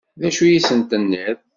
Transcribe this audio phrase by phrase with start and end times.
[0.19, 1.37] D acu i sent-tenniḍ?